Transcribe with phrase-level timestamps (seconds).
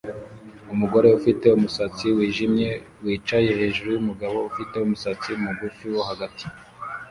[0.73, 2.69] Umugore ufite umusatsi wijimye
[3.05, 6.45] wicaye hejuru yumugabo ufite umusatsi mugufi wo hagati